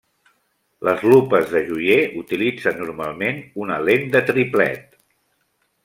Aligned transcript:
Les 0.87 1.03
lupes 1.09 1.45
de 1.51 1.61
joier 1.67 1.99
utilitzen 2.23 2.81
normalment 2.85 3.45
una 3.67 3.79
lent 3.91 4.11
de 4.17 4.27
triplet. 4.31 5.01